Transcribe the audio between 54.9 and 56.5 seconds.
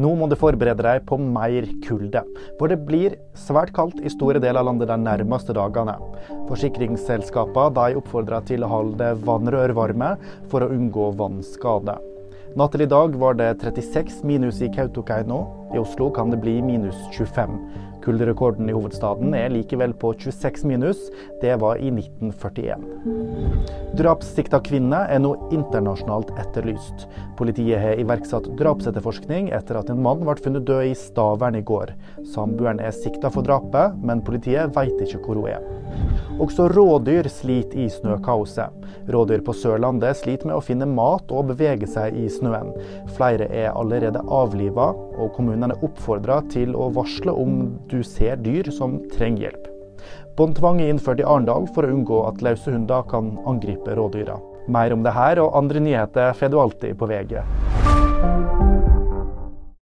om dette og andre nyheter